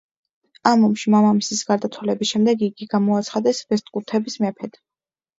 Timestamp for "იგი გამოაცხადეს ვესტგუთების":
2.67-4.39